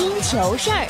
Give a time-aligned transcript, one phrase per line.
[0.00, 0.88] 听球事儿。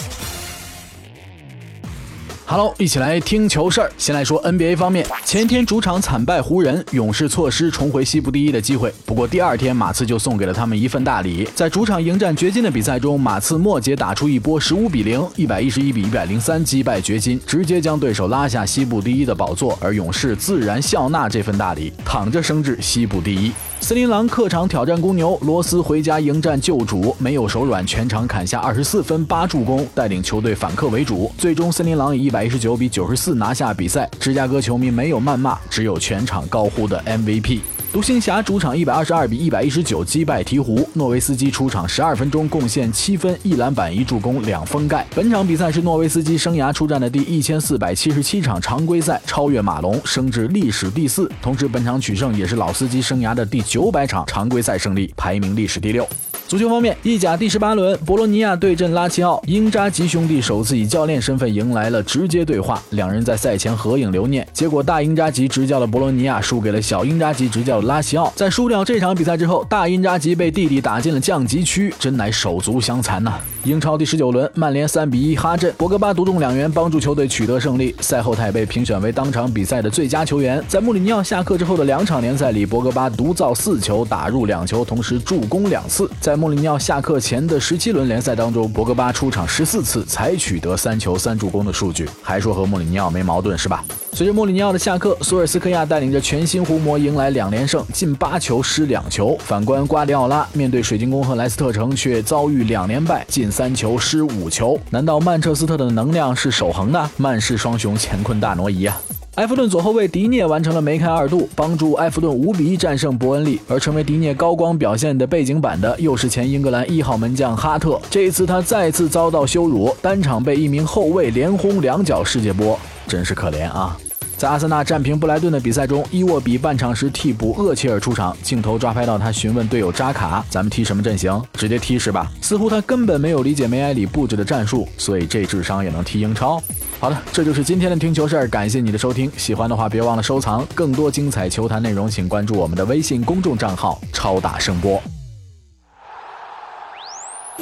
[2.47, 3.91] 哈喽一起来听球事儿。
[3.99, 8.95] 先来说 NBA 方面，前天主场惨败湖人，勇士错失重回西部第一的机会。
[9.05, 11.45] 不过第二天，马刺就送给了他们一份大礼。
[11.57, 19.77] 在主场迎战掘金的比赛中，马刺末节打出一波十五比零、一百一十一比一百零三击败掘金，直接将对手拉下西部第一的宝座。
[19.81, 23.51] 而勇士自然笑纳这份大礼，躺着升至西部第一。
[23.81, 31.33] 森林狼客场挑战公牛，罗斯回家迎战旧主，没有手软，全场砍下二十四分八助攻，带领球队反客为主。
[31.39, 34.09] 最终，森林狼以一百一十九比九十四拿下比赛。
[34.21, 37.61] 芝加哥球迷没有谩骂，只有全场高呼的 MVP。
[37.93, 45.05] 独行侠主场一百二十二比一百一十九击败鹈鹕，诺维斯基出场十二分钟贡献七分、一篮板、一助攻、两封盖。
[45.13, 51.29] 本场比赛是诺维斯基生涯出战的第一千四百七十七场常规赛，超越马龙，升至历史第四。
[51.43, 56.09] 同时，本场取胜也是老司机生涯的第九百场常规赛胜利，排名历史第六。
[56.51, 64.45] 足球方面，意甲第十八轮，博洛尼亚对阵拉齐奥，英扎吉兄弟首次以教练身份迎来了直接对话，两人在赛前合影留念。
[64.53, 68.33] 结果，大英扎吉执教的博洛尼亚输给了小英扎吉执教的拉齐奥。
[68.35, 73.35] 在输掉这场比赛之后，大英扎吉被弟弟打进了降级区，真乃手足相残呐！
[73.63, 77.95] 英超第十九轮，曼联三比一哈镇，博格巴独中两元，帮助球队取得胜利。
[78.01, 80.61] 赛后，他也被评选为当场比赛的最佳球员。
[80.67, 86.11] 在穆里尼奥下课之后的两场联赛里，博格巴独造四球，打入两球，同时助攻两次。
[86.21, 93.85] 在穆里尼奥下课前的十七轮联赛当中，博格巴出场十四次才取得三球三助攻的数据，还说和穆里尼奥没矛盾是吧？
[94.15, 99.37] 随着穆里尼奥的下课，索尔斯克亚带领着全新红魔迎来两连胜，进八球失两球。
[99.41, 104.81] 反观瓜迪奥拉，面对水晶宫和莱斯特城却遭遇两连败，进三球失五球。
[104.89, 107.11] 难道曼彻斯特的能量是守恒的？
[107.19, 108.99] 曼市双雄乾坤大挪移啊！
[109.41, 113.59] 埃弗顿左后卫迪涅完成了梅开二度，帮助埃弗顿五比一战胜伯恩利。
[113.67, 117.99] 而成为迪涅高光表现的背景板的，又是前英格兰一号门将哈特。
[118.11, 123.97] 这一次他再次遭到羞辱，单场被一名后卫连轰两脚世界波，真是可怜啊！
[124.41, 131.39] 在阿森纳战平布莱顿的比赛中，伊沃比半场时替补厄齐尔出场，镜头抓拍到他询问队友扎卡：“咱们踢什么阵型？
[131.53, 136.59] 直接踢是吧？”似乎他根本没有理解梅埃里布置的战术，所以这智商也能踢英超。
[136.99, 139.31] 好的，这就是今天的听球事儿，感谢你的收听。
[139.37, 145.03] 喜欢的话别忘了收藏，更多精彩球坛内容，请关注我们的微信公众账号“超大声波”。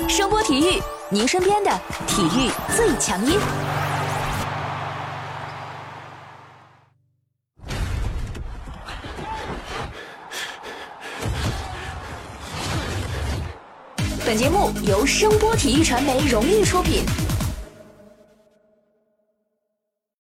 [0.07, 1.73] 声波体育，您身边的
[2.07, 3.37] 体育最强音。
[14.29, 17.03] 本节目由声波体育传媒荣誉出品。